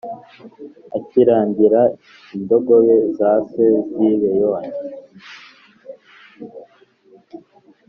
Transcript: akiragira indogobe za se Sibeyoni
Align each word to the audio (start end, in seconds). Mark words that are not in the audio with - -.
akiragira 0.97 1.81
indogobe 2.35 2.95
za 3.17 3.31
se 3.49 3.65
Sibeyoni 3.89 4.73